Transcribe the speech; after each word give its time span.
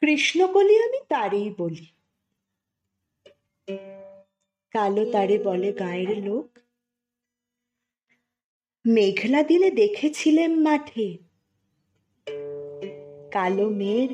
কৃষ্ণ 0.00 0.52
বলি 0.52 0.82
আমি 0.82 0.98
তারেই 1.08 1.54
বলি। 1.58 1.86
কালো 4.70 5.10
তারে 5.12 5.38
বলে 5.38 5.72
গায়ের 5.72 6.18
লোক। 6.18 6.58
মেঘলা 8.86 9.42
দিলে 9.42 9.70
দেখেছিলেন 9.70 10.56
মাঠে। 10.56 11.18
কালো 13.32 13.70
মেয়ের 13.70 14.08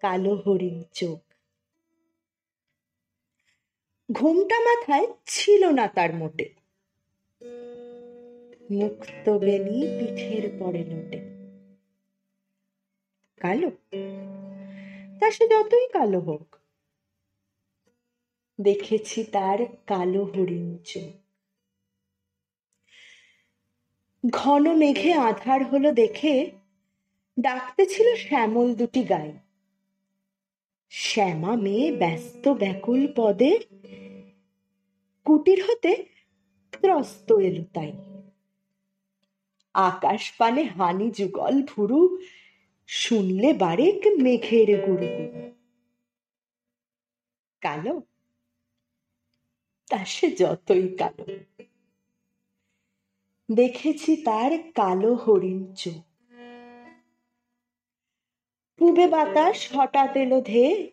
কালো 0.00 0.34
হরিণ 0.34 0.82
চোখ। 0.92 1.20
ঘোমটা 4.12 4.60
মাথায় 4.60 5.06
ছিল 5.26 5.70
না 5.70 5.88
তার 5.88 6.14
মোটে। 6.14 6.54
মুক্ত 8.70 9.30
বেনি 9.30 9.80
পিঠের 9.80 10.50
পরে 10.58 10.84
লোটে 10.84 11.18
কালো? 13.40 13.70
তা 15.20 15.30
সে 15.30 15.48
যতই 15.48 15.88
কালো 15.92 16.20
হোক। 16.20 16.56
দেখেছি 18.60 19.24
তার 19.24 19.58
কালো 19.86 20.24
হরিণ 20.24 20.78
ঘন 24.30 24.76
মেঘে 24.76 25.12
আধার 25.12 25.64
হলো 25.64 25.92
দেখে 25.92 26.50
ডাকতে 27.40 27.86
ছিল 27.86 28.14
শ্যামল 28.14 28.74
দুটি 28.74 29.02
গাই। 29.02 29.32
শ্যামা 30.90 31.56
মেয়ে 31.56 31.92
ব্যস্ত 31.92 32.48
ব্যাকুল 32.48 33.12
পদে, 33.16 33.58
কুটির 35.24 35.64
হতে 35.64 36.04
ত্রস্ত 36.72 37.32
এলো 37.32 37.64
তাই। 37.74 37.92
আকাশ 39.78 40.32
পানে 40.32 40.62
হানি 40.62 41.10
যুগল 41.10 41.62
ভুরু, 41.62 42.18
শুনলে 42.86 43.52
বারেক 43.52 44.06
মেঘের 44.22 44.80
গুরু। 44.80 45.08
কালো? 47.60 48.02
তা 49.90 50.04
সে 50.04 50.30
যতই 50.30 50.96
কালো। 50.96 51.26
দেখেছি 53.54 54.16
তার 54.16 54.50
কালো 54.74 55.14
হরিণ 55.14 55.74
চোখ। 55.74 56.30
পূবে 58.78 59.06
বাতাস 59.06 59.76
হঠাৎ 59.76 60.16
এলো 60.16 60.40
ধে 60.40 60.92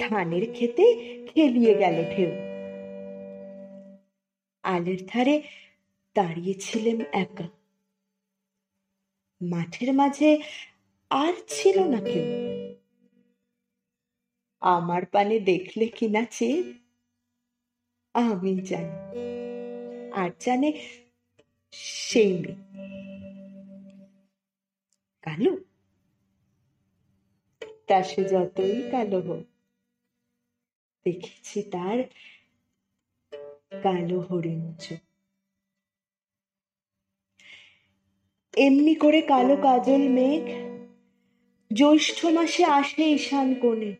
ধানের 0.00 0.54
খেতে 0.54 0.84
খেলিয়ে 1.26 1.74
গেল 1.74 2.04
ঢেউ। 2.16 2.30
আলের 4.62 4.98
ধারে 5.06 5.42
দাঁড়িয়েছিলেন 6.16 6.98
একা। 7.12 7.46
মাঠের 9.40 9.90
মাঝে 9.92 10.30
আর 11.10 11.34
ছিল 11.48 11.76
না 11.84 12.00
কেউ। 12.00 12.26
আমার 14.62 15.02
পানে 15.06 15.36
দেখলে 15.40 15.86
কিনা 15.88 16.22
চেয়ে 16.30 16.58
আমি 18.14 18.52
জানি। 18.60 18.96
আর 20.12 20.30
জানে 20.40 20.68
সেই 21.72 22.32
মেয়ে। 22.38 22.56
কালো? 25.22 25.52
তা 27.86 27.98
সে 28.02 28.22
যতই 28.24 28.76
কালো 28.90 29.18
হোক, 29.20 29.44
দেখেছি 31.06 31.58
তার 31.62 31.98
কালো 33.82 34.18
হরিণ 34.20 34.62
চোখ। 34.74 35.15
এমনি 38.56 38.94
করে 38.94 39.20
কালো 39.20 39.56
কাজল 39.56 40.08
মেঘ 40.08 40.44
জ্যৈষ্ঠ 41.72 42.26
মাসে 42.26 42.64
আসে 42.64 43.04
ঈশান 43.14 43.54
কোণে। 43.54 43.94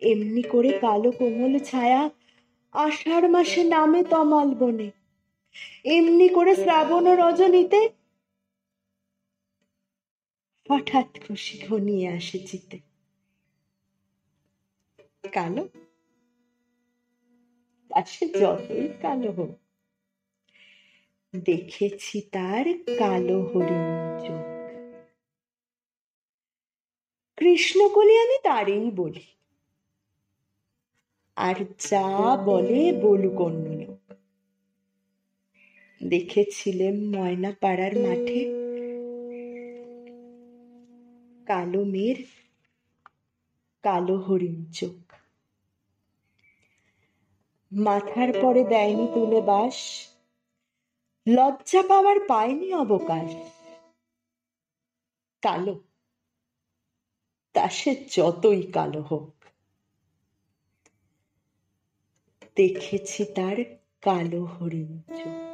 এমনি 0.00 0.42
করে 0.42 0.78
কালো 0.80 1.10
কোমল 1.12 1.58
ছায়া 1.58 2.10
আষাঢ় 2.72 3.28
মাসে 3.28 3.64
নামে 3.64 4.04
তমাল 4.04 4.54
বনে। 4.54 4.90
এমনি 5.84 6.28
করে 6.28 6.56
শ্রাবণ 6.56 7.06
রজনীতে 7.06 7.88
হঠাৎ 10.70 11.08
খুশি 11.28 11.58
ঘনিয়ে 11.68 12.08
আসে 12.08 12.38
চিতে। 12.38 12.78
কালো? 15.32 15.68
তা 17.88 18.04
সে 18.04 18.26
যতই 18.28 18.88
কালো 19.02 19.32
হোক। 19.32 19.65
দেখেছি 21.34 22.20
তার 22.20 22.64
কালো 22.98 23.42
হরিণ 23.42 23.84
চোখ। 24.18 24.44
কৃষ্ণকলি 27.36 28.18
আমি 28.18 28.38
তারেই 28.42 28.90
বলি। 28.90 29.24
আর 31.36 31.54
যা 31.78 32.36
বলে 32.36 32.92
বলুক 33.02 33.40
অন্য 33.40 33.66
লোক। 33.68 34.14
দেখেছিলেন 36.00 36.96
ময়না 37.08 37.52
পাড়ার 37.60 37.96
মাঠে 37.96 38.40
কালো 41.46 41.84
মেয়ের 41.84 42.16
কালো 43.82 44.16
হরিণ 44.16 44.64
চোখ। 44.72 45.12
মাথার 47.72 48.28
পরে 48.42 48.64
দেয়নি 48.64 49.06
তুলে 49.14 49.40
বাস। 49.40 49.76
লজ্জা 51.28 51.82
পাওয়ার 51.88 52.16
পায়নি 52.28 52.74
অবকাশ। 52.74 53.34
কালো, 55.42 55.80
তা 57.52 57.68
সে 57.68 58.04
যতই 58.10 58.62
কালো 58.62 59.02
হোক। 59.02 59.44
দেখেছি 62.56 63.24
তার 63.24 63.56
কালো 64.00 64.44
হরিণ 64.44 64.98
চোখ। 64.98 65.45